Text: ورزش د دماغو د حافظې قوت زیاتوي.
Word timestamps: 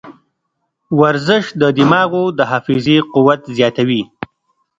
ورزش 0.99 1.43
د 1.61 1.63
دماغو 1.77 2.23
د 2.37 2.39
حافظې 2.51 2.97
قوت 3.13 3.41
زیاتوي. 3.57 4.03